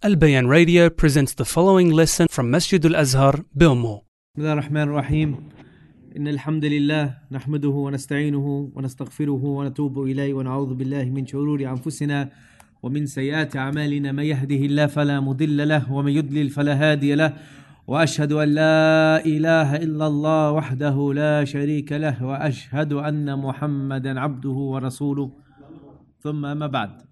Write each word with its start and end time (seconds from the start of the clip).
Al 0.00 0.14
Bayan 0.14 0.46
Radio 0.46 0.90
presents 0.90 1.34
the 1.34 1.44
following 1.44 1.90
lesson 1.90 2.28
from 2.30 2.52
Masjid 2.52 2.84
Al 2.86 2.94
Azhar. 2.94 3.42
بسم 3.56 3.98
الله 4.38 4.52
الرحمن 4.52 4.82
الرحيم 4.82 5.36
إن 6.16 6.28
الحمد 6.28 6.64
لله 6.64 7.14
نحمده 7.32 7.68
ونستعينه 7.68 8.70
ونستغفره 8.74 9.44
ونتوب 9.44 10.02
إليه 10.02 10.34
ونعوذ 10.34 10.74
بالله 10.74 11.04
من 11.04 11.26
شرور 11.26 11.60
أنفسنا 11.60 12.30
ومن 12.82 13.06
سيئات 13.06 13.56
أعمالنا 13.56 14.12
من 14.12 14.22
يهده 14.22 14.62
الله 14.70 14.86
فلا 14.86 15.20
مضل 15.20 15.68
له 15.68 15.92
ومن 15.92 16.12
يضلل 16.12 16.50
فلا 16.50 16.74
هادي 16.74 17.14
له 17.14 17.34
وأشهد 17.86 18.32
أن 18.32 18.48
لا 18.48 19.24
إله 19.26 19.76
إلا 19.76 20.06
الله 20.06 20.52
وحده 20.52 21.12
لا 21.14 21.44
شريك 21.44 21.92
له 21.92 22.24
وأشهد 22.24 22.92
أن 22.92 23.38
محمدا 23.38 24.20
عبده 24.20 24.58
ورسوله 24.72 25.30
ثم 26.22 26.46
أما 26.46 26.66
بعد 26.66 27.07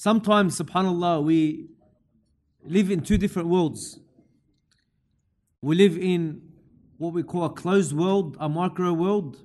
Sometimes, 0.00 0.58
subhanAllah, 0.58 1.22
we 1.22 1.68
live 2.64 2.90
in 2.90 3.02
two 3.02 3.18
different 3.18 3.48
worlds. 3.48 4.00
We 5.60 5.76
live 5.76 5.98
in 5.98 6.40
what 6.96 7.12
we 7.12 7.22
call 7.22 7.44
a 7.44 7.50
closed 7.50 7.92
world, 7.92 8.34
a 8.40 8.48
micro 8.48 8.94
world, 8.94 9.36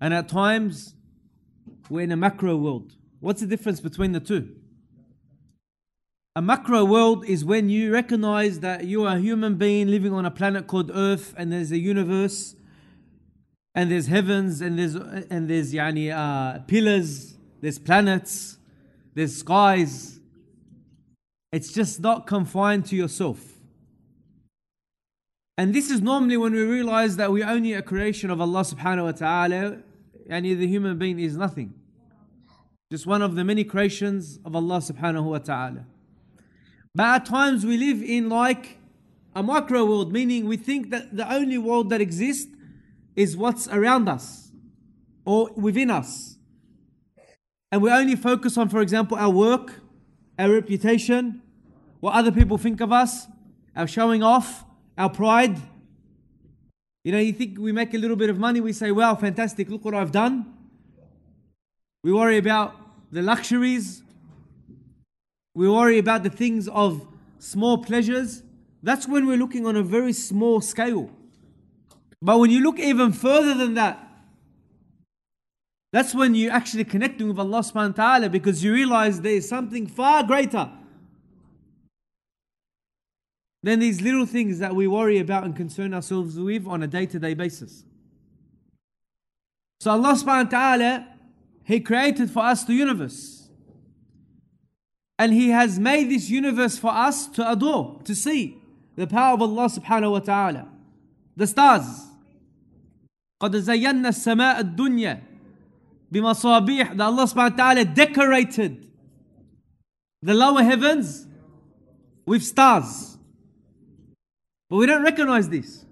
and 0.00 0.14
at 0.14 0.30
times 0.30 0.94
we're 1.90 2.00
in 2.00 2.10
a 2.10 2.16
macro 2.16 2.56
world. 2.56 2.94
What's 3.20 3.42
the 3.42 3.46
difference 3.46 3.80
between 3.80 4.12
the 4.12 4.20
two? 4.20 4.48
A 6.34 6.40
macro 6.40 6.82
world 6.82 7.28
is 7.28 7.44
when 7.44 7.68
you 7.68 7.92
recognize 7.92 8.60
that 8.60 8.86
you 8.86 9.04
are 9.04 9.16
a 9.16 9.20
human 9.20 9.56
being 9.56 9.88
living 9.88 10.14
on 10.14 10.24
a 10.24 10.30
planet 10.30 10.66
called 10.66 10.90
Earth, 10.94 11.34
and 11.36 11.52
there's 11.52 11.70
a 11.70 11.78
universe, 11.78 12.56
and 13.74 13.90
there's 13.90 14.06
heavens, 14.06 14.62
and 14.62 14.78
there's 14.78 14.94
and 14.94 15.50
there's 15.50 15.74
yani 15.74 16.10
uh, 16.10 16.60
pillars, 16.60 17.36
there's 17.60 17.78
planets, 17.78 18.55
there's 19.16 19.34
skies. 19.34 20.20
It's 21.50 21.72
just 21.72 22.00
not 22.00 22.26
confined 22.26 22.84
to 22.86 22.96
yourself. 22.96 23.40
And 25.56 25.74
this 25.74 25.90
is 25.90 26.02
normally 26.02 26.36
when 26.36 26.52
we 26.52 26.62
realize 26.62 27.16
that 27.16 27.32
we're 27.32 27.48
only 27.48 27.72
a 27.72 27.80
creation 27.80 28.30
of 28.30 28.42
Allah 28.42 28.60
subhanahu 28.60 29.04
wa 29.04 29.12
ta'ala, 29.12 29.78
and 30.28 30.44
the 30.44 30.66
human 30.66 30.98
being 30.98 31.18
is 31.18 31.34
nothing. 31.34 31.72
Just 32.92 33.06
one 33.06 33.22
of 33.22 33.36
the 33.36 33.42
many 33.42 33.64
creations 33.64 34.38
of 34.44 34.54
Allah 34.54 34.78
subhanahu 34.78 35.24
wa 35.24 35.38
ta'ala. 35.38 35.86
But 36.94 37.06
at 37.06 37.24
times 37.24 37.64
we 37.64 37.78
live 37.78 38.02
in 38.02 38.28
like 38.28 38.76
a 39.34 39.42
micro 39.42 39.86
world, 39.86 40.12
meaning 40.12 40.46
we 40.46 40.58
think 40.58 40.90
that 40.90 41.16
the 41.16 41.32
only 41.32 41.56
world 41.56 41.88
that 41.88 42.02
exists 42.02 42.52
is 43.14 43.34
what's 43.34 43.66
around 43.68 44.10
us 44.10 44.52
or 45.24 45.50
within 45.56 45.90
us 45.90 46.35
and 47.72 47.82
we 47.82 47.90
only 47.90 48.16
focus 48.16 48.56
on, 48.56 48.68
for 48.68 48.80
example, 48.80 49.16
our 49.16 49.30
work, 49.30 49.80
our 50.38 50.50
reputation, 50.50 51.42
what 52.00 52.14
other 52.14 52.30
people 52.30 52.58
think 52.58 52.80
of 52.80 52.92
us, 52.92 53.26
our 53.74 53.86
showing 53.86 54.22
off, 54.22 54.64
our 54.96 55.10
pride. 55.10 55.56
You 57.04 57.12
know, 57.12 57.18
you 57.18 57.32
think 57.32 57.58
we 57.58 57.72
make 57.72 57.94
a 57.94 57.98
little 57.98 58.16
bit 58.16 58.30
of 58.30 58.38
money, 58.38 58.60
we 58.60 58.72
say, 58.72 58.90
wow, 58.90 59.14
fantastic, 59.14 59.68
look 59.68 59.84
what 59.84 59.94
I've 59.94 60.12
done. 60.12 60.54
We 62.02 62.12
worry 62.12 62.38
about 62.38 62.74
the 63.10 63.22
luxuries, 63.22 64.02
we 65.54 65.68
worry 65.68 65.98
about 65.98 66.22
the 66.22 66.30
things 66.30 66.68
of 66.68 67.06
small 67.38 67.78
pleasures. 67.78 68.42
That's 68.82 69.08
when 69.08 69.26
we're 69.26 69.38
looking 69.38 69.66
on 69.66 69.74
a 69.74 69.82
very 69.82 70.12
small 70.12 70.60
scale. 70.60 71.10
But 72.20 72.38
when 72.38 72.50
you 72.50 72.62
look 72.62 72.78
even 72.78 73.12
further 73.12 73.54
than 73.54 73.74
that, 73.74 74.05
that's 75.95 76.15
when 76.15 76.35
you're 76.35 76.53
actually 76.53 76.85
connecting 76.85 77.27
with 77.27 77.37
Allah 77.37 77.59
subhanahu 77.59 77.97
wa 77.97 78.03
ta'ala 78.03 78.29
because 78.29 78.63
you 78.63 78.73
realize 78.73 79.21
there 79.21 79.33
is 79.33 79.47
something 79.47 79.87
far 79.87 80.23
greater 80.23 80.71
than 83.63 83.79
these 83.79 84.01
little 84.01 84.25
things 84.25 84.59
that 84.59 84.73
we 84.73 84.87
worry 84.87 85.19
about 85.19 85.43
and 85.43 85.55
concern 85.55 85.93
ourselves 85.93 86.39
with 86.39 86.65
on 86.65 86.81
a 86.81 86.87
day 86.87 87.05
to 87.05 87.19
day 87.19 87.33
basis. 87.33 87.83
So 89.81 89.91
Allah 89.91 90.13
subhanahu 90.13 90.45
wa 90.45 90.49
ta'ala, 90.59 91.07
He 91.63 91.79
created 91.79 92.31
for 92.31 92.39
us 92.39 92.63
the 92.63 92.73
universe. 92.73 93.49
And 95.19 95.33
He 95.33 95.49
has 95.49 95.77
made 95.77 96.09
this 96.09 96.29
universe 96.29 96.77
for 96.77 96.91
us 96.91 97.27
to 97.27 97.51
adore, 97.51 97.99
to 98.05 98.15
see 98.15 98.57
the 98.95 99.07
power 99.07 99.33
of 99.33 99.41
Allah 99.41 99.67
subhanahu 99.69 100.11
wa 100.11 100.19
ta'ala. 100.19 100.67
The 101.35 101.47
stars. 101.47 102.07
قد 103.41 103.55
زينا 103.55 104.09
السماء 104.09 104.59
الدنيا 104.59 105.21
bimasabih 106.12 106.96
that 106.96 107.00
Allah 107.00 107.24
subhanahu 107.24 107.50
wa 107.50 107.56
ta'ala 107.56 107.84
decorated 107.84 108.86
the 110.22 110.34
lower 110.34 110.62
heavens 110.62 111.26
with 112.26 112.42
stars. 112.42 113.18
But 114.68 114.76
we 114.76 114.86
don't 114.86 115.02
recognize 115.02 115.48
this. 115.48 115.84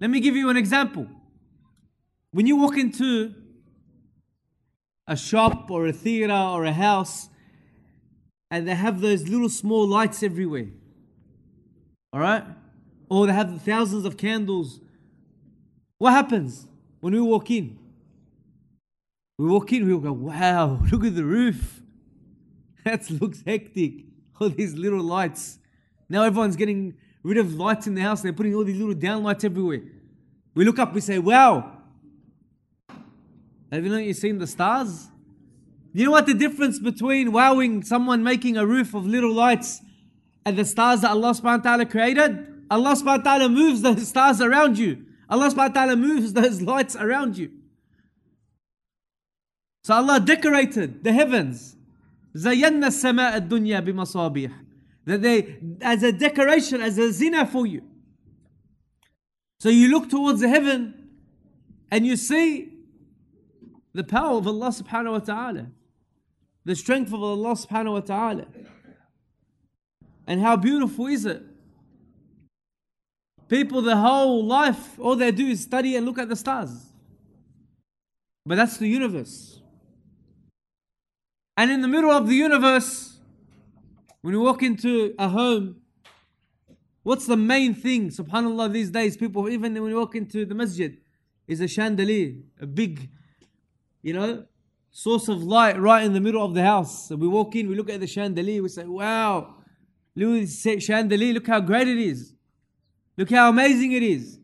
Let 0.00 0.10
me 0.10 0.20
give 0.20 0.36
you 0.36 0.50
an 0.50 0.56
example. 0.56 1.06
When 2.32 2.46
you 2.46 2.56
walk 2.56 2.76
into 2.76 3.34
a 5.06 5.16
shop 5.16 5.70
or 5.70 5.86
a 5.86 5.92
theater 5.92 6.34
or 6.34 6.64
a 6.64 6.72
house 6.72 7.28
and 8.50 8.66
they 8.66 8.74
have 8.74 9.00
those 9.00 9.28
little 9.28 9.48
small 9.48 9.86
lights 9.86 10.22
everywhere, 10.22 10.66
all 12.12 12.20
right? 12.20 12.44
Or 13.08 13.26
they 13.26 13.32
have 13.32 13.62
thousands 13.62 14.04
of 14.04 14.16
candles. 14.16 14.80
What 15.98 16.12
happens 16.12 16.66
when 17.00 17.14
we 17.14 17.20
walk 17.20 17.50
in? 17.50 17.78
We 19.38 19.46
walk 19.46 19.72
in, 19.72 19.86
we 19.86 20.00
go, 20.00 20.12
wow, 20.12 20.80
look 20.90 21.04
at 21.04 21.14
the 21.14 21.24
roof. 21.24 21.82
That 22.84 23.10
looks 23.10 23.42
hectic. 23.46 24.04
All 24.40 24.48
these 24.48 24.74
little 24.74 25.02
lights. 25.02 25.58
Now 26.08 26.22
everyone's 26.22 26.56
getting 26.56 26.94
rid 27.22 27.38
of 27.38 27.54
lights 27.54 27.86
in 27.86 27.94
the 27.94 28.02
house. 28.02 28.22
They're 28.22 28.32
putting 28.32 28.54
all 28.54 28.64
these 28.64 28.76
little 28.76 28.94
down 28.94 29.24
lights 29.24 29.42
everywhere. 29.44 29.80
We 30.54 30.64
look 30.64 30.78
up, 30.78 30.94
we 30.94 31.00
say, 31.00 31.18
wow. 31.18 31.72
Have 33.72 33.82
you 33.82 33.90
know 33.90 33.96
you've 33.96 34.16
seen 34.16 34.38
the 34.38 34.46
stars? 34.46 35.08
You 35.92 36.04
know 36.04 36.12
what 36.12 36.26
the 36.26 36.34
difference 36.34 36.78
between 36.78 37.32
wowing 37.32 37.82
someone 37.82 38.22
making 38.22 38.56
a 38.56 38.64
roof 38.64 38.94
of 38.94 39.06
little 39.06 39.32
lights 39.32 39.80
and 40.44 40.56
the 40.56 40.64
stars 40.64 41.00
that 41.00 41.10
Allah 41.10 41.32
subhanahu 41.32 41.64
wa 41.64 41.70
ta'ala 41.70 41.86
created? 41.86 42.46
Allah 42.70 42.94
subhanahu 42.94 43.24
wa 43.24 43.36
ta'ala 43.36 43.48
moves 43.48 43.82
the 43.82 43.96
stars 44.00 44.40
around 44.40 44.78
you. 44.78 45.06
Allah 45.28 45.48
subhanahu 45.50 45.56
wa 45.56 45.68
ta'ala 45.68 45.96
moves 45.96 46.34
those 46.34 46.62
lights 46.72 46.94
around 46.94 47.36
you. 47.36 47.50
So 49.86 49.94
Allah 49.94 50.18
decorated 50.18 51.04
the 51.04 51.12
heavens. 51.12 51.76
زينَ 52.34 52.84
السَّمَاءَ 52.84 53.48
dunya 53.48 53.80
بِمَصَابِيحِ 53.86 54.52
That 55.04 55.22
they, 55.22 55.58
as 55.80 56.02
a 56.02 56.10
decoration, 56.10 56.80
as 56.80 56.98
a 56.98 57.12
zina 57.12 57.46
for 57.46 57.68
you. 57.68 57.82
So 59.60 59.68
you 59.68 59.86
look 59.92 60.10
towards 60.10 60.40
the 60.40 60.48
heaven 60.48 61.10
and 61.88 62.04
you 62.04 62.16
see 62.16 62.72
the 63.92 64.02
power 64.02 64.38
of 64.38 64.48
Allah 64.48 64.70
subhanahu 64.70 65.12
wa 65.12 65.18
ta'ala, 65.20 65.66
the 66.64 66.74
strength 66.74 67.12
of 67.12 67.22
Allah 67.22 67.54
subhanahu 67.54 67.92
wa 67.92 68.00
ta'ala. 68.00 68.46
And 70.26 70.40
how 70.40 70.56
beautiful 70.56 71.06
is 71.06 71.24
it? 71.26 71.44
People, 73.48 73.82
their 73.82 73.94
whole 73.94 74.44
life, 74.44 74.98
all 74.98 75.14
they 75.14 75.30
do 75.30 75.46
is 75.46 75.60
study 75.60 75.94
and 75.94 76.04
look 76.04 76.18
at 76.18 76.28
the 76.28 76.34
stars. 76.34 76.86
But 78.44 78.56
that's 78.56 78.78
the 78.78 78.88
universe. 78.88 79.55
And 81.56 81.70
in 81.70 81.80
the 81.80 81.88
middle 81.88 82.10
of 82.10 82.26
the 82.26 82.34
universe, 82.34 83.18
when 84.20 84.34
you 84.34 84.40
walk 84.40 84.62
into 84.62 85.14
a 85.18 85.28
home, 85.28 85.76
what's 87.02 87.26
the 87.26 87.36
main 87.36 87.74
thing? 87.74 88.10
SubhanAllah, 88.10 88.72
these 88.72 88.90
days, 88.90 89.16
people, 89.16 89.48
even 89.48 89.72
when 89.80 89.90
you 89.90 89.96
walk 89.96 90.14
into 90.14 90.44
the 90.44 90.54
masjid, 90.54 90.98
is 91.46 91.60
a 91.60 91.68
chandelier, 91.68 92.34
a 92.60 92.66
big, 92.66 93.08
you 94.02 94.12
know, 94.12 94.44
source 94.90 95.28
of 95.28 95.42
light 95.42 95.78
right 95.78 96.04
in 96.04 96.12
the 96.12 96.20
middle 96.20 96.44
of 96.44 96.54
the 96.54 96.62
house. 96.62 97.08
So 97.08 97.16
we 97.16 97.28
walk 97.28 97.54
in, 97.56 97.68
we 97.68 97.74
look 97.74 97.88
at 97.88 98.00
the 98.00 98.06
chandelier, 98.06 98.62
we 98.62 98.68
say, 98.68 98.84
wow, 98.84 99.54
look 100.14 100.42
at 100.42 100.82
chandelier, 100.82 101.34
look 101.34 101.46
how 101.46 101.60
great 101.60 101.88
it 101.88 101.98
is. 101.98 102.34
Look 103.16 103.30
how 103.30 103.48
amazing 103.48 103.92
it 103.92 104.02
is. 104.02 104.40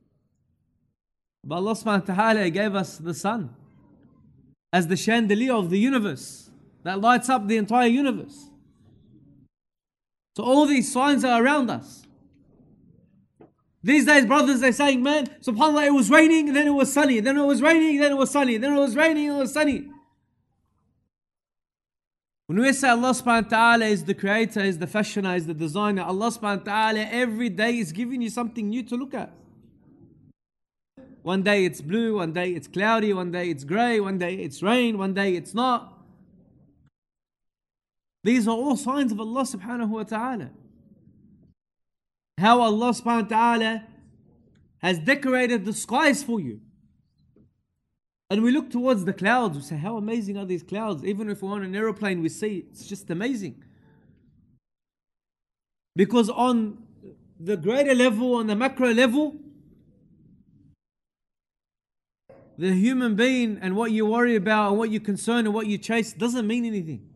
But 1.44 1.56
Allah 1.56 1.72
subhanahu 1.72 2.08
wa 2.08 2.14
ta'ala 2.14 2.50
gave 2.50 2.74
us 2.74 2.96
the 2.96 3.12
sun 3.12 3.50
as 4.72 4.86
the 4.86 4.96
chandelier 4.96 5.52
of 5.54 5.68
the 5.68 5.78
universe 5.78 6.51
that 6.84 7.00
lights 7.00 7.28
up 7.28 7.46
the 7.46 7.56
entire 7.56 7.88
universe. 7.88 8.48
So 10.36 10.42
all 10.44 10.66
these 10.66 10.92
signs 10.92 11.24
are 11.24 11.42
around 11.42 11.70
us. 11.70 12.06
These 13.84 14.06
days, 14.06 14.26
brothers, 14.26 14.60
they're 14.60 14.72
saying, 14.72 15.02
man, 15.02 15.26
subhanAllah, 15.40 15.86
it 15.86 15.94
was 15.94 16.08
raining, 16.08 16.52
then 16.52 16.68
it 16.68 16.70
was 16.70 16.92
sunny, 16.92 17.18
then 17.20 17.36
it 17.36 17.44
was 17.44 17.60
raining, 17.60 18.00
then 18.00 18.12
it 18.12 18.16
was 18.16 18.30
sunny, 18.30 18.56
then 18.56 18.74
it 18.74 18.78
was 18.78 18.94
raining, 18.94 19.26
it 19.26 19.36
was 19.36 19.52
sunny. 19.52 19.88
When 22.46 22.60
we 22.60 22.72
say 22.72 22.90
Allah 22.90 23.10
subhanahu 23.10 23.44
wa 23.44 23.48
ta'ala 23.48 23.86
is 23.86 24.04
the 24.04 24.14
creator, 24.14 24.60
is 24.60 24.78
the 24.78 24.86
fashioner, 24.86 25.34
is 25.36 25.46
the 25.46 25.54
designer, 25.54 26.02
Allah 26.02 26.28
subhanahu 26.30 26.66
wa 26.66 26.72
ta'ala 26.72 27.00
every 27.10 27.48
day 27.48 27.78
is 27.78 27.92
giving 27.92 28.22
you 28.22 28.30
something 28.30 28.68
new 28.68 28.82
to 28.84 28.96
look 28.96 29.14
at. 29.14 29.32
One 31.22 31.42
day 31.42 31.64
it's 31.64 31.80
blue, 31.80 32.16
one 32.16 32.32
day 32.32 32.50
it's 32.50 32.68
cloudy, 32.68 33.12
one 33.12 33.32
day 33.32 33.48
it's 33.50 33.64
grey, 33.64 34.00
one 34.00 34.18
day 34.18 34.34
it's 34.34 34.62
rain, 34.62 34.98
one 34.98 35.14
day 35.14 35.34
it's 35.34 35.54
not. 35.54 36.01
These 38.24 38.46
are 38.46 38.56
all 38.56 38.76
signs 38.76 39.12
of 39.12 39.20
Allah 39.20 39.42
subhanahu 39.42 39.88
wa 39.88 40.02
ta'ala. 40.04 40.50
How 42.38 42.60
Allah 42.60 42.90
subhanahu 42.90 43.22
wa 43.22 43.28
ta'ala 43.28 43.84
has 44.78 44.98
decorated 44.98 45.64
the 45.64 45.72
skies 45.72 46.22
for 46.22 46.40
you. 46.40 46.60
And 48.30 48.42
we 48.42 48.50
look 48.50 48.70
towards 48.70 49.04
the 49.04 49.12
clouds, 49.12 49.56
we 49.56 49.62
say, 49.62 49.76
How 49.76 49.96
amazing 49.96 50.38
are 50.38 50.46
these 50.46 50.62
clouds? 50.62 51.04
Even 51.04 51.28
if 51.28 51.42
we're 51.42 51.52
on 51.52 51.62
an 51.62 51.74
aeroplane, 51.74 52.22
we 52.22 52.28
see 52.28 52.64
it's 52.70 52.86
just 52.86 53.10
amazing. 53.10 53.62
Because 55.94 56.30
on 56.30 56.78
the 57.38 57.56
greater 57.56 57.94
level, 57.94 58.36
on 58.36 58.46
the 58.46 58.56
macro 58.56 58.92
level, 58.92 59.36
the 62.56 62.72
human 62.72 63.16
being 63.16 63.58
and 63.60 63.76
what 63.76 63.90
you 63.90 64.06
worry 64.06 64.36
about 64.36 64.70
and 64.70 64.78
what 64.78 64.90
you 64.90 65.00
concern 65.00 65.46
and 65.46 65.54
what 65.54 65.66
you 65.66 65.76
chase 65.76 66.12
doesn't 66.12 66.46
mean 66.46 66.64
anything. 66.64 67.11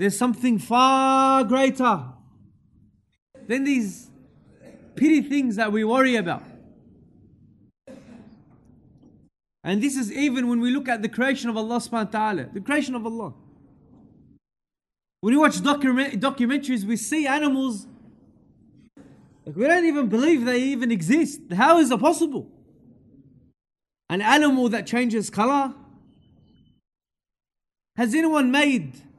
There's 0.00 0.16
something 0.16 0.58
far 0.58 1.44
greater 1.44 2.06
than 3.46 3.64
these 3.64 4.08
petty 4.96 5.20
things 5.20 5.56
that 5.56 5.70
we 5.72 5.84
worry 5.84 6.16
about. 6.16 6.42
And 9.62 9.82
this 9.82 9.96
is 9.96 10.10
even 10.10 10.48
when 10.48 10.60
we 10.60 10.70
look 10.70 10.88
at 10.88 11.02
the 11.02 11.08
creation 11.10 11.50
of 11.50 11.58
Allah 11.58 11.76
subhanahu 11.76 12.14
wa 12.14 12.18
ta'ala, 12.18 12.46
the 12.50 12.62
creation 12.62 12.94
of 12.94 13.04
Allah. 13.04 13.34
When 15.20 15.34
we 15.34 15.38
watch 15.38 15.62
document- 15.62 16.18
documentaries, 16.18 16.84
we 16.84 16.96
see 16.96 17.26
animals. 17.26 17.86
Like 19.44 19.54
we 19.54 19.66
don't 19.66 19.84
even 19.84 20.08
believe 20.08 20.46
they 20.46 20.62
even 20.62 20.90
exist. 20.90 21.42
How 21.52 21.78
is 21.78 21.90
it 21.90 22.00
possible? 22.00 22.50
An 24.08 24.22
animal 24.22 24.70
that 24.70 24.86
changes 24.86 25.28
color? 25.28 25.74
Has 27.96 28.14
anyone 28.14 28.50
made? 28.50 29.09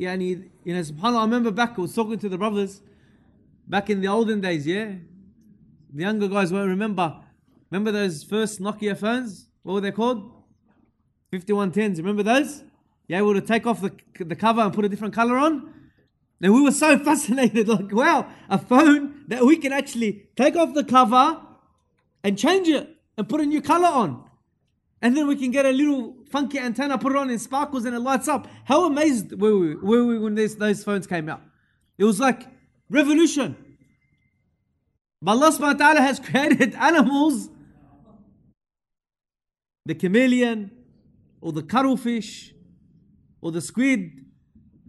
Yani, 0.00 0.48
you 0.64 0.74
know, 0.74 0.80
subhanAllah, 0.80 1.18
I 1.18 1.24
remember 1.24 1.50
back, 1.50 1.74
I 1.76 1.82
was 1.82 1.94
talking 1.94 2.18
to 2.18 2.28
the 2.30 2.38
brothers 2.38 2.80
back 3.68 3.90
in 3.90 4.00
the 4.00 4.08
olden 4.08 4.40
days, 4.40 4.66
yeah? 4.66 4.94
The 5.92 6.02
younger 6.02 6.26
guys 6.26 6.50
won't 6.50 6.68
remember. 6.68 7.20
Remember 7.70 7.92
those 7.92 8.24
first 8.24 8.62
Nokia 8.62 8.96
phones? 8.96 9.48
What 9.62 9.74
were 9.74 9.80
they 9.82 9.90
called? 9.90 10.32
5110s. 11.32 11.98
Remember 11.98 12.22
those? 12.22 12.64
You 13.08 13.16
able 13.16 13.34
to 13.34 13.42
take 13.42 13.66
off 13.66 13.82
the, 13.82 13.92
the 14.18 14.36
cover 14.36 14.62
and 14.62 14.72
put 14.72 14.86
a 14.86 14.88
different 14.88 15.12
color 15.12 15.36
on? 15.36 15.70
And 16.40 16.54
we 16.54 16.62
were 16.62 16.72
so 16.72 16.98
fascinated, 17.04 17.68
like, 17.68 17.92
wow, 17.92 18.26
a 18.48 18.56
phone 18.56 19.26
that 19.28 19.44
we 19.44 19.58
can 19.58 19.72
actually 19.72 20.28
take 20.34 20.56
off 20.56 20.72
the 20.72 20.84
cover 20.84 21.42
and 22.24 22.38
change 22.38 22.68
it 22.68 22.88
and 23.18 23.28
put 23.28 23.42
a 23.42 23.44
new 23.44 23.60
color 23.60 23.88
on. 23.88 24.29
And 25.02 25.16
then 25.16 25.26
we 25.26 25.36
can 25.36 25.50
get 25.50 25.64
a 25.64 25.70
little 25.70 26.14
funky 26.30 26.58
antenna, 26.58 26.98
put 26.98 27.12
it 27.12 27.18
on 27.18 27.30
in 27.30 27.38
sparkles 27.38 27.84
and 27.86 27.94
it 27.94 28.00
lights 28.00 28.28
up. 28.28 28.46
How 28.64 28.84
amazed 28.84 29.40
were 29.40 29.58
we, 29.58 29.74
were 29.76 30.04
we 30.04 30.18
when 30.18 30.34
this, 30.34 30.54
those 30.54 30.84
phones 30.84 31.06
came 31.06 31.28
out? 31.28 31.42
It 31.96 32.04
was 32.04 32.20
like 32.20 32.46
revolution. 32.90 33.56
But 35.22 35.32
Allah 35.32 35.50
subhanahu 35.50 35.60
wa 35.60 35.72
ta'ala 35.72 36.00
has 36.00 36.20
created 36.30 36.74
animals 36.74 37.48
the 39.86 39.94
chameleon, 39.94 40.70
or 41.40 41.52
the 41.52 41.62
cuttlefish, 41.62 42.54
or 43.40 43.50
the 43.50 43.60
squid, 43.60 44.24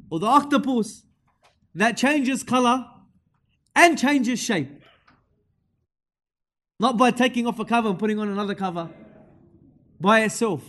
or 0.10 0.20
the 0.20 0.28
octopus 0.28 1.04
that 1.74 1.98
changes 1.98 2.44
color 2.44 2.86
and 3.76 3.98
changes 3.98 4.40
shape. 4.40 4.70
Not 6.80 6.98
by 6.98 7.12
taking 7.12 7.48
off 7.48 7.58
a 7.60 7.66
cover 7.66 7.90
and 7.90 7.98
putting 7.98 8.20
on 8.20 8.28
another 8.28 8.54
cover, 8.54 8.90
by 10.02 10.22
itself. 10.22 10.64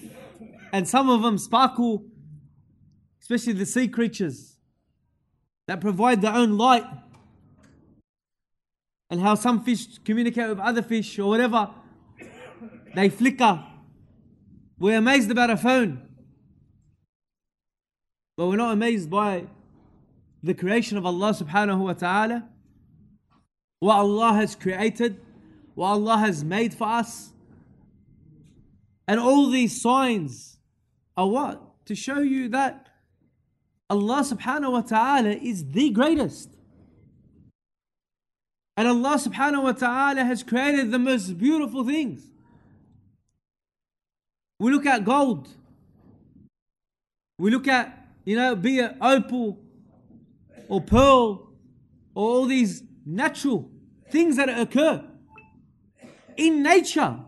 And 0.73 0.89
some 0.89 1.09
of 1.09 1.23
them 1.23 1.39
sparkle, 1.39 2.05
especially 3.21 3.55
the 3.55 3.67
sea 3.67 3.89
creatures 3.89 4.57
that 5.67 5.81
provide 5.81 6.23
their 6.23 6.35
own 6.35 6.57
light. 6.57 6.85
And 9.11 9.21
how 9.21 9.35
some 9.35 9.63
fish 9.63 9.99
communicate 10.05 10.49
with 10.49 10.59
other 10.59 10.83
fish 10.83 11.19
or 11.19 11.29
whatever, 11.29 11.71
they 12.95 13.09
flicker 13.09 13.65
we're 14.83 14.99
amazed 14.99 15.31
about 15.31 15.49
a 15.49 15.57
phone. 15.57 16.03
But 18.37 18.49
we're 18.49 18.57
not 18.57 18.73
amazed 18.73 19.09
by 19.09 19.45
the 20.43 20.55
creation 20.55 20.99
of 20.99 21.07
Allah 21.07 21.33
subhanahu 21.33 21.79
wa 21.79 21.93
ta'ala. 21.93 22.49
What 23.79 23.95
Allah 23.95 24.33
has 24.33 24.57
created, 24.57 25.21
what 25.77 25.87
Allah 25.87 26.17
has 26.17 26.43
made 26.43 26.75
for 26.75 26.89
us. 26.89 27.33
And 29.13 29.21
all 29.21 29.51
these 29.51 29.79
signs 29.79 30.57
are 31.19 31.29
what? 31.29 31.85
To 31.85 31.95
show 31.95 32.21
you 32.21 32.49
that 32.49 32.89
Allah 33.91 34.23
subhanahu 34.25 34.73
wa 34.73 34.81
ta'ala 34.81 35.33
is 35.33 35.71
the 35.71 35.91
greatest. 35.91 36.49
And 38.75 38.89
Allah 38.89 39.19
subhanahu 39.19 39.65
wa 39.65 39.73
ta'ala 39.73 40.25
has 40.25 40.43
created 40.43 40.93
the 40.93 40.99
most 40.99 41.37
beautiful 41.37 41.85
things. 41.85 42.31
We 44.59 44.73
look 44.73 44.87
at 44.87 45.05
gold. 45.05 45.47
We 47.39 47.51
look 47.51 47.69
at, 47.69 48.07
you 48.25 48.37
know, 48.37 48.57
be 48.57 48.79
it 48.79 48.97
opal 48.99 49.59
or 50.69 50.81
pearl 50.81 51.53
or 52.15 52.31
all 52.31 52.47
these 52.47 52.83
natural 53.05 53.71
things 54.11 54.37
that 54.37 54.49
occur 54.49 55.05
in 56.39 56.63
nature, 56.63 57.21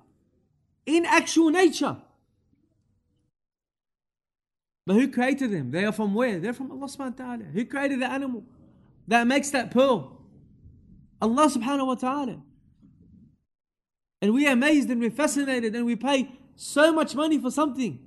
in 0.86 1.04
actual 1.06 1.50
nature. 1.50 1.96
But 4.86 4.94
who 4.94 5.08
created 5.08 5.50
them? 5.50 5.70
They 5.70 5.84
are 5.84 5.92
from 5.92 6.14
where? 6.14 6.38
They're 6.38 6.52
from 6.52 6.70
Allah 6.70 6.86
subhanahu 6.86 7.18
wa 7.18 7.24
ta'ala. 7.24 7.44
Who 7.44 7.64
created 7.64 8.00
the 8.00 8.10
animal 8.10 8.44
that 9.08 9.26
makes 9.26 9.50
that 9.50 9.70
pearl? 9.70 10.20
Allah 11.22 11.48
subhanahu 11.48 11.86
wa 11.86 11.94
ta'ala. 11.94 12.42
And 14.20 14.34
we 14.34 14.46
are 14.46 14.52
amazed 14.52 14.90
and 14.90 15.00
we're 15.00 15.10
fascinated 15.10 15.74
and 15.74 15.86
we 15.86 15.96
pay 15.96 16.30
so 16.56 16.92
much 16.92 17.14
money 17.14 17.38
for 17.38 17.50
something 17.50 17.98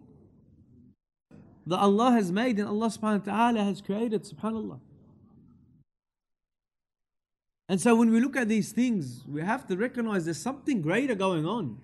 that 1.65 1.77
Allah 1.77 2.11
has 2.11 2.31
made 2.31 2.59
and 2.59 2.67
Allah 2.67 2.87
subhanahu 2.87 3.25
wa 3.25 3.33
ta'ala 3.33 3.63
has 3.63 3.81
created, 3.81 4.23
subhanAllah. 4.23 4.79
And 7.69 7.81
so 7.81 7.95
when 7.95 8.11
we 8.11 8.21
look 8.21 8.37
at 8.37 8.47
these 8.47 8.71
things, 8.71 9.23
we 9.27 9.41
have 9.41 9.67
to 9.67 9.75
recognize 9.75 10.25
there's 10.25 10.37
something 10.37 10.81
greater 10.81 11.15
going 11.15 11.45
on. 11.45 11.77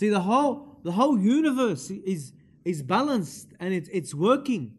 See, 0.00 0.08
the 0.08 0.20
whole 0.20 0.78
the 0.82 0.92
whole 0.92 1.18
universe 1.18 1.90
is 1.90 2.32
is 2.64 2.82
balanced 2.82 3.48
and 3.60 3.74
it's 3.74 3.90
it's 3.92 4.14
working 4.14 4.74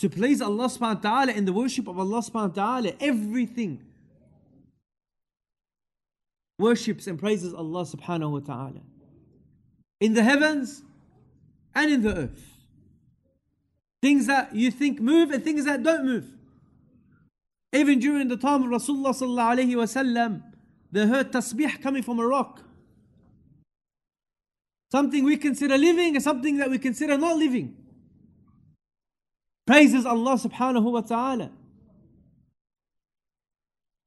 to 0.00 0.10
please 0.10 0.42
Allah 0.42 0.64
subhanahu 0.64 1.04
wa 1.04 1.10
ta'ala 1.10 1.32
in 1.34 1.44
the 1.44 1.52
worship 1.52 1.86
of 1.86 1.96
Allah 1.96 2.18
subhanahu 2.18 2.56
wa 2.56 2.62
ta'ala. 2.64 2.92
Everything 2.98 3.80
worships 6.58 7.06
and 7.06 7.16
praises 7.16 7.54
Allah 7.54 7.84
subhanahu 7.84 8.32
wa 8.32 8.40
ta'ala. 8.40 8.80
In 10.00 10.14
the 10.14 10.24
heavens 10.24 10.82
and 11.72 11.92
in 11.92 12.02
the 12.02 12.16
earth. 12.22 12.44
Things 14.02 14.26
that 14.26 14.52
you 14.52 14.72
think 14.72 14.98
move 14.98 15.30
and 15.30 15.44
things 15.44 15.64
that 15.66 15.84
don't 15.84 16.04
move. 16.04 16.26
Even 17.72 18.00
during 18.00 18.26
the 18.26 18.36
time 18.36 18.64
of 18.64 18.68
Rasulullah 18.82 19.14
sallallahu 19.14 20.42
they 20.90 21.06
heard 21.06 21.30
tasbih 21.30 21.80
coming 21.80 22.02
from 22.02 22.18
a 22.18 22.26
rock. 22.26 22.64
Something 24.90 25.24
we 25.24 25.36
consider 25.36 25.78
living 25.78 26.16
and 26.16 26.22
something 26.22 26.56
that 26.58 26.68
we 26.68 26.78
consider 26.78 27.16
not 27.16 27.36
living. 27.36 27.76
Praises 29.66 30.04
Allah 30.04 30.34
subhanahu 30.34 30.90
wa 30.90 31.00
ta'ala. 31.00 31.50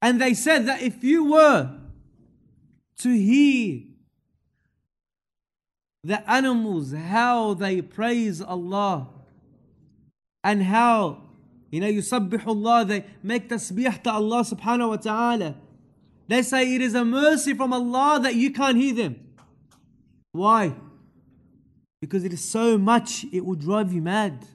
And 0.01 0.19
they 0.19 0.33
said 0.33 0.65
that 0.67 0.81
if 0.81 1.01
you 1.01 1.31
were 1.31 1.71
to 2.97 3.09
hear 3.09 3.83
the 6.03 6.29
animals, 6.29 6.93
how 6.93 7.53
they 7.53 7.81
praise 7.81 8.41
Allah 8.41 9.07
and 10.43 10.63
how, 10.63 11.21
you 11.71 11.79
know, 11.79 11.87
yusabbihu 11.87 12.45
Allah, 12.45 12.83
they 12.83 13.05
make 13.23 13.47
tasbih 13.47 14.03
to 14.03 14.11
Allah 14.11 14.41
subhanahu 14.41 14.89
wa 14.89 14.97
ta'ala. 14.97 15.55
They 16.27 16.41
say 16.41 16.75
it 16.75 16.81
is 16.81 16.93
a 16.93 17.05
mercy 17.05 17.53
from 17.53 17.71
Allah 17.71 18.19
that 18.23 18.35
you 18.35 18.51
can't 18.51 18.77
hear 18.77 18.93
them. 18.93 19.15
Why? 20.33 20.75
Because 22.01 22.25
it 22.25 22.33
is 22.33 22.43
so 22.43 22.77
much, 22.77 23.25
it 23.31 23.45
would 23.45 23.59
drive 23.59 23.93
you 23.93 24.01
mad. 24.01 24.45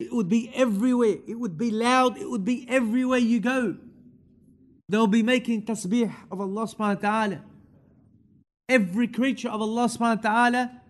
It 0.00 0.12
would 0.12 0.28
be 0.28 0.50
everywhere. 0.52 1.18
It 1.28 1.38
would 1.38 1.56
be 1.56 1.70
loud. 1.70 2.18
It 2.18 2.28
would 2.28 2.44
be 2.44 2.66
everywhere 2.68 3.20
you 3.20 3.38
go. 3.38 3.76
They'll 4.88 5.06
be 5.06 5.22
making 5.22 5.62
tasbih 5.62 6.12
of 6.30 6.40
Allah 6.40 6.66
subhanahu 6.66 7.02
wa 7.02 7.08
ta'ala. 7.08 7.42
Every 8.68 9.08
creature 9.08 9.48
of 9.48 9.60
Allah 9.60 9.84
subhanahu 9.84 10.24
wa 10.24 10.30
ta'ala 10.30 10.80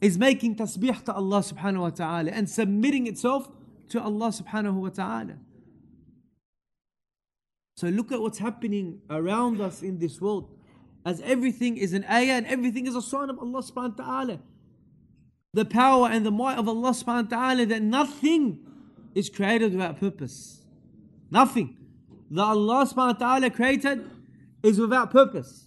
is 0.00 0.16
making 0.16 0.56
tasbih 0.56 1.04
to 1.04 1.12
Allah 1.12 1.40
subhanahu 1.40 1.80
wa 1.80 1.90
ta'ala 1.90 2.30
and 2.30 2.48
submitting 2.48 3.06
itself 3.06 3.50
to 3.88 4.00
Allah 4.00 4.28
subhanahu 4.28 4.74
wa 4.74 4.90
ta'ala. 4.90 5.38
So 7.76 7.88
look 7.88 8.12
at 8.12 8.20
what's 8.20 8.38
happening 8.38 9.00
around 9.10 9.60
us 9.60 9.82
in 9.82 9.98
this 9.98 10.20
world. 10.20 10.50
As 11.06 11.22
everything 11.22 11.78
is 11.78 11.94
an 11.94 12.04
ayah 12.10 12.32
and 12.32 12.46
everything 12.46 12.86
is 12.86 12.96
a 12.96 13.00
sign 13.00 13.30
of 13.30 13.38
Allah 13.38 13.62
subhanahu 13.62 13.98
wa 13.98 14.04
ta'ala. 14.04 14.38
the 15.56 15.64
power 15.64 16.08
and 16.08 16.24
the 16.24 16.30
might 16.30 16.58
of 16.58 16.68
Allah 16.68 16.90
subhanahu 16.90 17.30
wa 17.32 17.36
ta'ala 17.38 17.66
that 17.66 17.80
nothing 17.80 18.58
is 19.14 19.30
created 19.30 19.72
without 19.72 19.98
purpose. 19.98 20.60
Nothing 21.30 21.74
that 22.30 22.42
Allah 22.42 22.84
subhanahu 22.86 23.20
wa 23.20 23.26
ta'ala 23.26 23.50
created 23.50 24.04
is 24.62 24.78
without 24.78 25.10
purpose. 25.10 25.66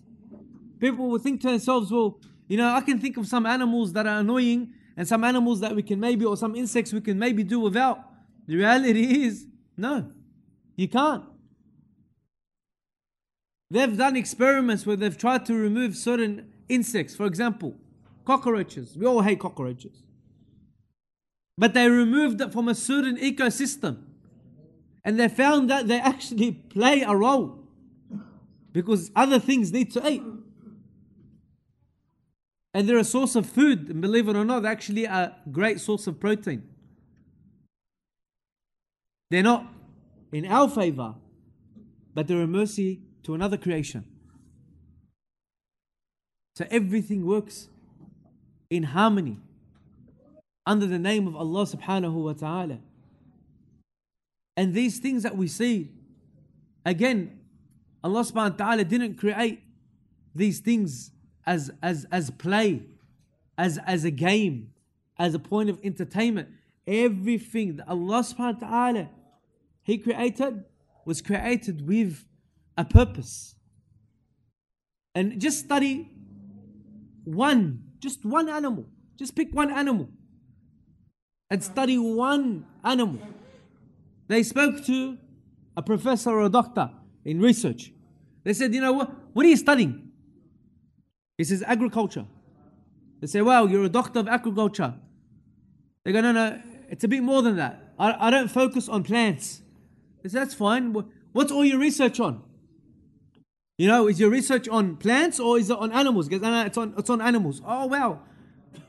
People 0.80 1.10
will 1.10 1.18
think 1.18 1.42
to 1.42 1.48
themselves, 1.48 1.92
well, 1.92 2.22
you 2.48 2.58
know, 2.58 2.70
I 2.70 2.82
can 2.82 3.00
think 3.00 3.18
of 3.18 3.28
some 3.28 3.48
animals 3.48 3.92
that 3.94 4.06
are 4.06 4.20
annoying 4.20 4.74
and 4.96 5.08
some 5.08 5.24
animals 5.24 5.60
that 5.62 5.76
we 5.76 5.82
can 5.82 6.00
maybe, 6.00 6.24
or 6.24 6.38
some 6.38 6.56
insects 6.56 6.94
we 6.94 7.02
can 7.02 7.18
maybe 7.18 7.44
do 7.44 7.60
without. 7.60 8.00
The 8.46 8.58
reality 8.58 9.24
is, 9.26 9.48
no, 9.76 10.12
you 10.76 10.88
can't. 10.88 11.24
They've 13.72 13.96
done 13.96 14.16
experiments 14.16 14.86
where 14.86 14.96
they've 14.96 15.18
tried 15.18 15.46
to 15.46 15.54
remove 15.54 15.96
certain 15.96 16.52
insects, 16.68 17.16
for 17.16 17.26
example, 17.26 17.76
cockroaches. 18.26 18.98
We 18.98 19.06
all 19.06 19.22
hate 19.22 19.40
cockroaches. 19.40 20.04
But 21.58 21.74
they 21.74 21.90
removed 21.90 22.42
it 22.42 22.52
from 22.52 22.68
a 22.68 22.76
certain 22.76 23.18
ecosystem. 23.18 24.04
And 25.06 25.20
they 25.20 25.28
found 25.28 25.70
that 25.70 25.88
they 25.88 26.00
actually 26.00 26.52
play 26.52 27.02
a 27.02 27.16
role 27.16 27.64
because 28.72 29.12
other 29.16 29.40
things 29.40 29.72
need 29.72 29.92
to 29.92 30.10
eat. 30.10 30.24
And 32.74 32.88
they're 32.88 32.98
a 32.98 33.04
source 33.04 33.36
of 33.36 33.50
food, 33.50 33.90
and 33.90 34.02
believe 34.02 34.30
it 34.30 34.36
or 34.36 34.46
not, 34.46 34.62
they're 34.62 34.72
actually 34.72 35.06
a 35.06 35.36
great 35.52 35.80
source 35.80 36.06
of 36.06 36.20
protein. 36.20 36.64
They're 39.32 39.44
not 39.44 39.68
in 40.32 40.46
our 40.46 40.70
favor, 40.70 41.16
but 42.14 42.28
they're 42.28 42.42
a 42.42 42.48
mercy 42.48 43.02
to 43.30 43.36
another 43.36 43.58
creation. 43.58 44.04
So 46.56 46.66
everything 46.72 47.28
works 47.28 47.70
in 48.72 48.82
harmony 48.82 49.38
under 50.66 50.88
the 50.88 50.98
name 50.98 51.28
of 51.28 51.36
Allah 51.36 51.68
subhanahu 51.68 52.12
wa 52.12 52.34
ta'ala. 52.34 52.80
And 54.58 54.74
these 54.74 54.98
things 54.98 55.22
that 55.22 55.38
we 55.38 55.48
see, 55.48 55.92
again, 56.84 57.40
Allah 58.04 58.22
subhanahu 58.22 58.58
wa 58.60 58.66
ta'ala 58.66 58.84
didn't 58.84 59.20
create 59.20 59.62
these 60.34 60.60
things 60.60 61.12
as, 61.46 61.70
as, 61.84 62.08
as 62.12 62.32
play, 62.32 62.82
as, 63.60 63.78
as 63.86 64.06
a 64.06 64.12
game, 64.12 64.74
as 65.20 65.36
a 65.36 65.40
point 65.40 65.70
of 65.70 65.78
entertainment. 65.84 66.50
Everything 66.88 67.76
that 67.76 67.88
Allah 67.88 68.24
subhanahu 68.24 68.60
wa 68.60 68.68
ta'ala 68.68 69.10
He 69.84 70.00
created 70.00 70.64
was 71.06 71.22
created 71.22 71.88
with 71.88 72.26
a 72.80 72.86
purpose. 72.86 73.56
And 75.14 75.40
just 75.40 75.60
study 75.60 76.10
one, 77.26 77.84
just 78.00 78.26
one 78.26 78.48
animal. 78.50 78.86
Just 79.18 79.36
pick 79.36 79.54
one 79.54 79.70
animal 79.70 80.10
and 81.50 81.62
study 81.64 81.98
one 81.98 82.66
animal. 82.84 83.20
They 84.28 84.44
spoke 84.44 84.86
to 84.86 85.18
a 85.76 85.82
professor 85.82 86.30
or 86.30 86.44
a 86.44 86.50
doctor 86.50 86.90
in 87.26 87.42
research. 87.42 87.92
They 88.46 88.54
said, 88.54 88.74
You 88.74 88.82
know 88.82 88.94
what? 88.94 89.12
What 89.34 89.46
are 89.46 89.50
you 89.50 89.58
studying? 89.58 90.12
He 91.38 91.44
says, 91.44 91.64
Agriculture. 91.66 92.26
They 93.20 93.28
say, 93.28 93.42
Wow, 93.42 93.66
you're 93.66 93.84
a 93.84 93.90
doctor 93.90 94.20
of 94.20 94.30
agriculture. 94.30 94.94
They 96.06 96.14
go, 96.14 96.22
No, 96.22 96.32
no, 96.32 96.62
it's 96.88 97.04
a 97.04 97.10
bit 97.10 97.24
more 97.24 97.42
than 97.42 97.58
that. 97.58 97.94
I, 98.00 98.28
I 98.28 98.30
don't 98.30 98.48
focus 98.48 98.88
on 98.88 99.04
plants. 99.04 99.62
They 100.24 100.30
say, 100.30 100.40
That's 100.40 100.54
fine. 100.54 100.94
What's 101.34 101.52
all 101.52 101.66
your 101.66 101.80
research 101.80 102.20
on? 102.22 102.44
You 103.80 103.88
know, 103.88 104.10
is 104.10 104.20
your 104.20 104.30
research 104.30 104.68
on 104.68 104.98
plants 104.98 105.40
or 105.40 105.58
is 105.58 105.70
it 105.70 105.78
on 105.78 105.94
animals? 105.94 106.28
Because 106.28 106.46
it's 106.68 106.78
on 106.78 106.94
it's 106.98 107.10
on 107.10 107.22
animals. 107.22 107.62
Oh 107.66 107.86
wow. 107.86 108.20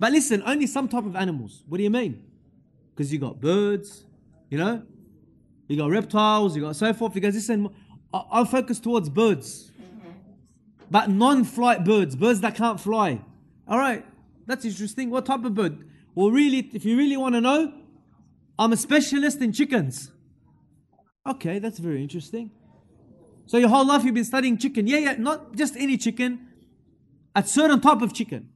But 0.00 0.10
listen, 0.10 0.42
only 0.44 0.66
some 0.66 0.88
type 0.88 1.04
of 1.04 1.14
animals. 1.14 1.62
What 1.68 1.78
do 1.78 1.84
you 1.84 1.90
mean? 1.90 2.24
Because 2.92 3.12
you 3.12 3.20
got 3.20 3.40
birds, 3.40 4.02
you 4.48 4.58
know, 4.58 4.82
you 5.68 5.76
got 5.76 5.90
reptiles, 5.90 6.56
you 6.56 6.62
got 6.62 6.74
so 6.74 6.92
forth. 6.92 7.14
Because 7.14 7.36
listen, 7.36 7.70
I'll 8.12 8.44
focus 8.44 8.80
towards 8.80 9.08
birds, 9.08 9.70
but 10.90 11.08
non-flight 11.08 11.84
birds, 11.84 12.16
birds 12.16 12.40
that 12.40 12.56
can't 12.56 12.80
fly. 12.80 13.20
All 13.68 13.78
right, 13.78 14.04
that's 14.48 14.64
interesting. 14.64 15.08
What 15.08 15.24
type 15.24 15.44
of 15.44 15.54
bird? 15.54 15.88
Well, 16.16 16.32
really, 16.32 16.68
if 16.74 16.84
you 16.84 16.96
really 16.96 17.16
want 17.16 17.36
to 17.36 17.40
know, 17.40 17.72
I'm 18.58 18.72
a 18.72 18.76
specialist 18.76 19.40
in 19.40 19.52
chickens. 19.52 20.10
Okay, 21.28 21.60
that's 21.60 21.78
very 21.78 22.02
interesting. 22.02 22.50
So 23.46 23.58
your 23.58 23.68
whole 23.68 23.86
life 23.86 24.04
you've 24.04 24.14
been 24.14 24.24
studying 24.24 24.56
chicken. 24.58 24.86
Yeah, 24.86 24.98
yeah, 24.98 25.14
not 25.18 25.54
just 25.56 25.76
any 25.76 25.96
chicken, 25.96 26.48
a 27.34 27.42
certain 27.42 27.80
type 27.80 28.02
of 28.02 28.12
chicken. 28.12 28.50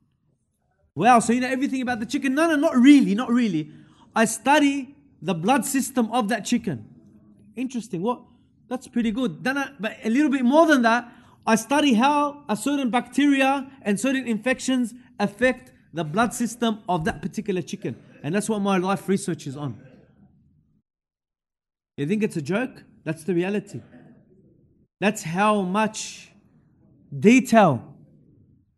Well, 0.95 1.21
so 1.21 1.33
you 1.33 1.41
know 1.41 1.49
everything 1.49 1.83
about 1.83 2.01
the 2.01 2.07
chicken? 2.07 2.35
No, 2.35 2.49
no, 2.49 2.57
not 2.57 2.77
really, 2.77 3.15
not 3.15 3.29
really. 3.31 3.71
I 4.15 4.27
study 4.27 4.95
the 5.21 5.35
blood 5.35 5.65
system 5.65 6.11
of 6.13 6.29
that 6.29 6.45
chicken. 6.45 6.89
Interesting. 7.57 8.03
What? 8.03 8.23
That's 8.69 8.87
pretty 8.87 9.11
good. 9.11 9.43
Then, 9.43 9.59
I, 9.59 9.71
but 9.79 9.97
a 10.05 10.11
little 10.11 10.31
bit 10.31 10.45
more 10.45 10.67
than 10.67 10.83
that, 10.83 11.13
I 11.47 11.57
study 11.57 11.95
how 11.95 12.45
a 12.49 12.57
certain 12.57 12.91
bacteria 12.91 13.71
and 13.83 13.99
certain 14.01 14.27
infections 14.27 14.95
affect 15.19 15.73
the 15.93 16.05
blood 16.05 16.33
system 16.33 16.81
of 16.89 17.05
that 17.05 17.23
particular 17.23 17.63
chicken, 17.63 17.97
and 18.23 18.35
that's 18.35 18.49
what 18.49 18.61
my 18.61 18.79
life 18.79 19.09
research 19.09 19.47
is 19.47 19.57
on. 19.57 19.81
You 21.97 22.07
think 22.07 22.23
it's 22.23 22.37
a 22.37 22.43
joke? 22.43 22.83
That's 23.05 23.23
the 23.25 23.35
reality. 23.35 23.81
That's 25.05 25.23
how 25.23 25.61
much 25.61 26.31
detail 27.21 27.95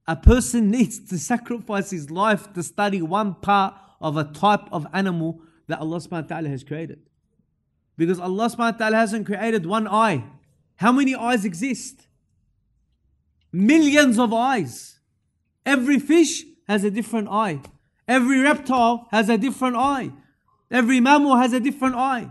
a 0.08 0.16
person 0.16 0.70
needs 0.76 0.98
to 1.10 1.18
sacrifice 1.18 1.90
his 1.90 2.10
life 2.10 2.52
to 2.54 2.64
study 2.64 3.00
one 3.00 3.34
part 3.34 3.74
of 4.00 4.16
a 4.16 4.24
type 4.24 4.66
of 4.72 4.88
animal 4.92 5.40
that 5.68 5.78
Allah 5.78 5.98
subhanahu 5.98 6.22
wa 6.22 6.22
ta'ala 6.22 6.48
has 6.48 6.64
created. 6.64 6.98
Because 7.96 8.18
Allah 8.18 8.50
subhanahu 8.50 8.72
wa 8.72 8.78
ta'ala 8.78 8.96
hasn't 8.96 9.24
created 9.24 9.66
one 9.66 9.86
eye. 9.86 10.24
How 10.74 10.90
many 10.90 11.14
eyes 11.14 11.44
exist? 11.44 12.08
Millions 13.52 14.18
of 14.18 14.34
eyes. 14.34 14.98
Every 15.64 16.00
fish 16.00 16.42
has 16.66 16.82
a 16.82 16.90
different 16.90 17.28
eye. 17.28 17.60
Every 18.08 18.40
reptile 18.40 19.06
has 19.12 19.28
a 19.28 19.38
different 19.38 19.76
eye. 19.76 20.10
Every 20.72 20.98
mammal 20.98 21.36
has 21.36 21.52
a 21.52 21.60
different 21.60 21.94
eye. 21.94 22.30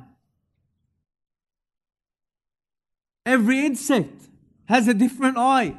Every 3.25 3.65
insect 3.65 4.29
has 4.65 4.87
a 4.87 4.93
different 4.93 5.37
eye, 5.37 5.75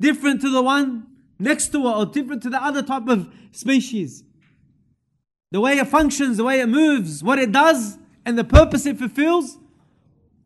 different 0.00 0.40
to 0.40 0.50
the 0.50 0.62
one 0.62 1.06
next 1.38 1.68
to 1.68 1.78
it, 1.78 1.90
or 1.90 2.06
different 2.06 2.42
to 2.44 2.50
the 2.50 2.62
other 2.62 2.82
type 2.82 3.08
of 3.08 3.32
species. 3.52 4.24
The 5.50 5.60
way 5.60 5.78
it 5.78 5.86
functions, 5.88 6.36
the 6.36 6.44
way 6.44 6.60
it 6.60 6.68
moves, 6.68 7.22
what 7.22 7.38
it 7.38 7.52
does, 7.52 7.98
and 8.24 8.38
the 8.38 8.44
purpose 8.44 8.86
it 8.86 8.98
fulfills, 8.98 9.58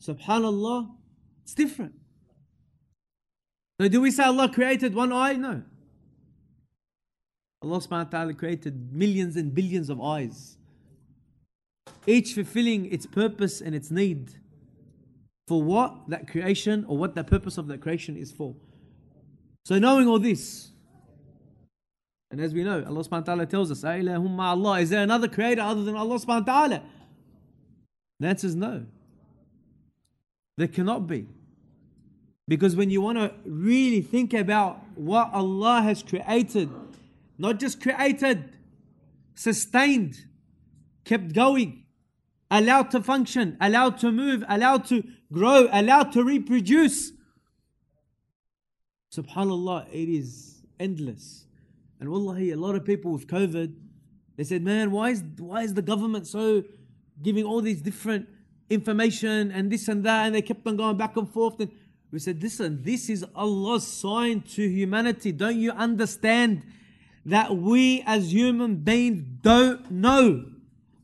subhanallah, 0.03 0.91
it's 1.43 1.55
different. 1.55 1.95
So, 3.81 3.89
do 3.89 4.01
we 4.01 4.11
say 4.11 4.25
Allah 4.25 4.49
created 4.49 4.95
one 4.95 5.13
eye? 5.13 5.35
No. 5.35 5.63
Allah 7.63 7.79
subhanahu 7.79 7.91
wa 7.91 8.19
ta'ala 8.19 8.35
created 8.35 8.93
millions 8.93 9.37
and 9.37 9.55
billions 9.55 9.91
of 9.91 10.01
eyes, 10.01 10.57
each 12.07 12.35
fulfilling 12.35 12.87
its 12.93 13.07
purpose 13.07 13.61
and 13.61 13.75
its 13.75 13.91
need 13.91 14.33
for 15.47 15.63
what 15.63 16.09
that 16.09 16.29
creation 16.29 16.85
or 16.89 16.97
what 16.97 17.15
the 17.15 17.25
purpose 17.25 17.59
of 17.59 17.67
that 17.69 17.81
creation 17.81 18.17
is 18.17 18.33
for. 18.33 18.55
So 19.65 19.79
knowing 19.79 20.09
all 20.09 20.19
this, 20.19 20.71
and 22.31 22.41
as 22.41 22.53
we 22.53 22.65
know, 22.65 22.85
Allah 22.87 23.05
subhanahu 23.05 23.11
wa 23.11 23.21
ta'ala 23.21 23.47
tells 23.47 23.71
us, 23.71 23.85
Allah, 23.85 24.81
is 24.81 24.91
there 24.91 25.03
another 25.03 25.29
creator 25.29 25.63
other 25.63 25.85
than 25.85 25.97
Allah 25.97 26.19
subhanahu 26.19 26.47
wa 26.47 26.53
ta'ala? 26.67 26.83
The 28.21 28.27
answer 28.27 28.47
is 28.47 28.55
no. 28.55 28.87
There 30.57 30.69
cannot 30.69 31.07
be. 31.07 31.27
Because 32.47 32.77
when 32.77 32.91
you 32.91 33.01
want 33.01 33.19
to 33.19 33.33
really 33.45 34.03
think 34.03 34.35
about 34.35 34.83
what 34.97 35.33
Allah 35.33 35.83
has 35.83 36.03
created, 36.03 36.71
not 37.39 37.59
just 37.59 37.81
created, 37.81 38.53
sustained, 39.35 40.27
kept 41.05 41.33
going, 41.33 41.84
allowed 42.51 42.91
to 42.91 43.03
function, 43.03 43.57
allowed 43.61 43.99
to 43.99 44.13
move, 44.13 44.45
allowed 44.49 44.85
to 44.87 45.03
grow, 45.33 45.69
allowed 45.73 46.13
to 46.13 46.23
reproduce. 46.23 47.13
Subhanallah, 49.15 49.89
it 49.93 50.09
is 50.09 50.63
endless. 50.79 51.47
And 52.01 52.11
wallahi, 52.11 52.51
a 52.51 52.57
lot 52.57 52.75
of 52.75 52.85
people 52.85 53.13
with 53.13 53.27
COVID, 53.27 53.75
they 54.37 54.45
said, 54.45 54.63
man, 54.63 54.91
why 54.91 55.11
is, 55.11 55.23
why 55.39 55.63
is 55.63 55.75
the 55.75 55.83
government 55.83 56.27
so 56.27 56.65
giving 57.23 57.45
all 57.45 57.61
these 57.61 57.81
different 57.81 58.29
information 58.69 59.53
and 59.53 59.71
this 59.71 59.89
and 59.89 60.05
that? 60.05 60.27
And 60.27 60.35
they 60.35 60.43
kept 60.43 60.67
on 60.67 60.77
going 60.77 60.97
back 60.97 61.17
and 61.17 61.31
forth. 61.33 61.61
And 61.61 61.71
we 62.11 62.19
said, 62.19 62.43
listen, 62.43 62.83
this 62.83 63.09
is 63.09 63.25
Allah's 63.35 63.87
sign 63.87 64.43
to 64.43 64.69
humanity. 64.69 65.33
Don't 65.33 65.57
you 65.57 65.71
understand 65.71 66.65
that 67.25 67.57
we 67.57 68.03
as 68.07 68.33
human 68.33 68.77
beings 68.77 69.25
don't 69.41 69.91
know? 69.91 70.47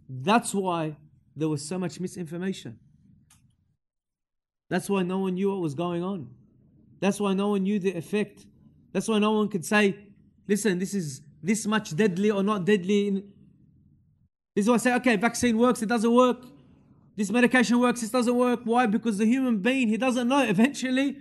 That's 0.09 0.53
why 0.53 0.97
there 1.37 1.49
was 1.49 1.67
so 1.67 1.79
much 1.79 2.01
misinformation. 2.01 2.79
That's 4.69 4.89
why 4.89 5.03
no 5.03 5.19
one 5.19 5.35
knew 5.35 5.51
what 5.51 5.61
was 5.61 5.75
going 5.75 6.03
on. 6.03 6.29
That's 7.01 7.19
why 7.19 7.35
no 7.35 7.49
one 7.49 7.63
knew 7.65 7.79
the 7.79 7.93
effect. 7.93 8.47
That's 8.93 9.09
why 9.09 9.19
no 9.19 9.33
one 9.33 9.49
could 9.49 9.65
say, 9.65 9.97
listen, 10.47 10.79
this 10.79 10.95
is 10.95 11.23
this 11.43 11.67
much 11.67 11.97
deadly 11.97 12.31
or 12.31 12.43
not 12.43 12.65
deadly. 12.65 13.25
This 14.55 14.65
is 14.65 14.69
why 14.69 14.75
I 14.75 14.79
say, 14.79 14.95
okay, 14.97 15.17
vaccine 15.17 15.59
works, 15.59 15.83
it 15.83 15.89
doesn't 15.89 16.13
work. 16.13 16.45
This 17.17 17.31
medication 17.31 17.81
works, 17.81 18.01
this 18.01 18.11
doesn't 18.11 18.35
work. 18.35 18.61
Why? 18.65 18.87
Because 18.87 19.19
the 19.19 19.27
human 19.27 19.59
being, 19.59 19.89
he 19.89 19.97
doesn't 19.97 20.29
know. 20.29 20.43
Eventually, 20.43 21.17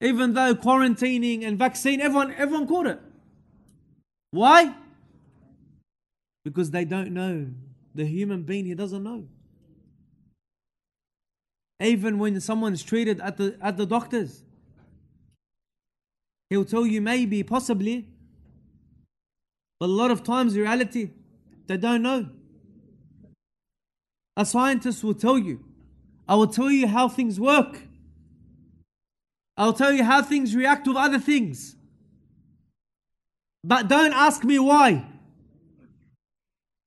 even 0.00 0.34
though 0.34 0.54
quarantining 0.54 1.46
and 1.46 1.58
vaccine, 1.58 2.00
everyone, 2.00 2.32
everyone 2.36 2.66
caught 2.66 2.86
it. 2.86 3.00
Why? 4.30 4.74
Because 6.44 6.70
they 6.70 6.84
don't 6.84 7.12
know. 7.12 7.48
The 7.96 8.04
human 8.04 8.42
being, 8.42 8.66
he 8.66 8.74
doesn't 8.74 9.02
know. 9.02 9.26
Even 11.80 12.18
when 12.18 12.38
someone's 12.40 12.82
treated 12.82 13.20
at 13.22 13.38
the 13.38 13.56
at 13.60 13.78
the 13.78 13.86
doctors, 13.86 14.42
he'll 16.50 16.66
tell 16.66 16.84
you 16.84 17.00
maybe, 17.00 17.42
possibly. 17.42 18.06
But 19.80 19.86
a 19.86 19.96
lot 20.02 20.10
of 20.10 20.22
times, 20.22 20.58
reality, 20.58 21.10
they 21.66 21.78
don't 21.78 22.02
know. 22.02 22.28
A 24.36 24.44
scientist 24.44 25.02
will 25.02 25.14
tell 25.14 25.38
you. 25.38 25.64
I 26.28 26.34
will 26.34 26.48
tell 26.48 26.70
you 26.70 26.86
how 26.88 27.08
things 27.08 27.40
work. 27.40 27.80
I'll 29.56 29.72
tell 29.72 29.92
you 29.92 30.04
how 30.04 30.20
things 30.20 30.54
react 30.54 30.86
with 30.86 30.98
other 30.98 31.18
things. 31.18 31.76
But 33.64 33.88
don't 33.88 34.12
ask 34.12 34.44
me 34.44 34.58
why. 34.58 35.15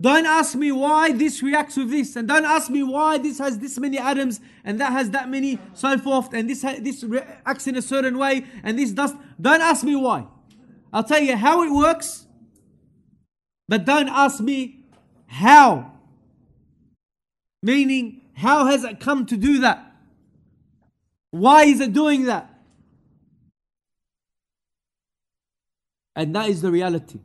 Don't 0.01 0.25
ask 0.25 0.55
me 0.55 0.71
why 0.71 1.11
this 1.11 1.43
reacts 1.43 1.75
with 1.75 1.91
this, 1.91 2.15
and 2.15 2.25
don't 2.25 2.45
ask 2.45 2.69
me 2.69 2.83
why 2.83 3.17
this 3.17 3.37
has 3.39 3.59
this 3.59 3.77
many 3.77 3.97
atoms 3.97 4.39
and 4.63 4.79
that 4.79 4.93
has 4.93 5.09
that 5.09 5.29
many, 5.29 5.59
so 5.73 5.97
forth, 5.97 6.33
and 6.33 6.49
this 6.49 6.61
this 6.61 7.03
reacts 7.03 7.67
in 7.67 7.75
a 7.75 7.81
certain 7.81 8.17
way, 8.17 8.45
and 8.63 8.79
this 8.79 8.91
does. 8.91 9.13
Don't 9.39 9.61
ask 9.61 9.83
me 9.83 9.97
why. 9.97 10.25
I'll 10.93 11.03
tell 11.03 11.21
you 11.21 11.35
how 11.35 11.63
it 11.63 11.71
works, 11.71 12.27
but 13.67 13.83
don't 13.83 14.07
ask 14.07 14.39
me 14.39 14.85
how. 15.27 15.91
Meaning, 17.61 18.21
how 18.35 18.67
has 18.67 18.85
it 18.85 19.01
come 19.01 19.25
to 19.25 19.35
do 19.35 19.59
that? 19.59 19.93
Why 21.31 21.65
is 21.65 21.81
it 21.81 21.91
doing 21.91 22.23
that? 22.25 22.49
And 26.15 26.33
that 26.35 26.47
is 26.47 26.61
the 26.61 26.71
reality. 26.71 27.19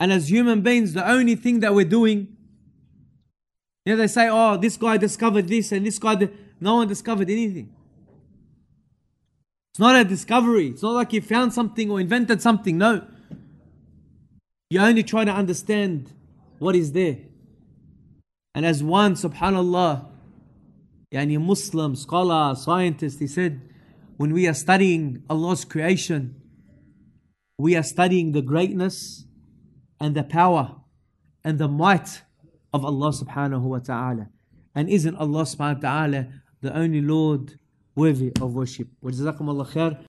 And 0.00 0.12
as 0.12 0.30
human 0.30 0.60
beings, 0.60 0.92
the 0.92 1.08
only 1.08 1.34
thing 1.34 1.60
that 1.60 1.74
we're 1.74 1.84
doing, 1.84 2.36
you 3.84 3.94
know, 3.94 3.96
they 3.96 4.06
say, 4.06 4.28
oh, 4.28 4.56
this 4.56 4.76
guy 4.76 4.96
discovered 4.96 5.48
this 5.48 5.72
and 5.72 5.84
this 5.84 5.98
guy, 5.98 6.14
di-. 6.14 6.30
no 6.60 6.76
one 6.76 6.88
discovered 6.88 7.28
anything. 7.30 7.74
It's 9.72 9.80
not 9.80 9.96
a 9.96 10.04
discovery. 10.04 10.68
It's 10.68 10.82
not 10.82 10.94
like 10.94 11.12
you 11.12 11.20
found 11.20 11.52
something 11.52 11.90
or 11.90 12.00
invented 12.00 12.42
something. 12.42 12.78
No. 12.78 13.06
You're 14.70 14.84
only 14.84 15.02
try 15.02 15.24
to 15.24 15.32
understand 15.32 16.12
what 16.58 16.76
is 16.76 16.92
there. 16.92 17.18
And 18.54 18.66
as 18.66 18.82
one, 18.82 19.14
subhanAllah, 19.14 20.06
yani 21.14 21.40
Muslim, 21.40 21.96
scholar, 21.96 22.54
scientist, 22.54 23.20
he 23.20 23.26
said, 23.26 23.60
when 24.16 24.32
we 24.32 24.48
are 24.48 24.54
studying 24.54 25.22
Allah's 25.30 25.64
creation, 25.64 26.34
we 27.56 27.76
are 27.76 27.82
studying 27.82 28.32
the 28.32 28.42
greatness 28.42 29.24
and 30.00 30.14
the 30.14 30.22
power 30.22 30.76
and 31.44 31.58
the 31.58 31.68
might 31.68 32.22
of 32.72 32.84
Allah 32.84 33.10
subhanahu 33.10 33.62
wa 33.62 33.78
ta'ala. 33.78 34.28
And 34.74 34.88
isn't 34.88 35.16
Allah 35.16 35.42
subhanahu 35.42 35.82
wa 35.82 35.88
ta'ala 35.88 36.28
the 36.60 36.76
only 36.76 37.00
Lord 37.00 37.58
worthy 37.94 38.32
of 38.40 38.54
worship? 38.54 38.88